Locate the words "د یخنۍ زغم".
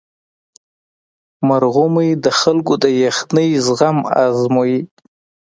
2.83-3.97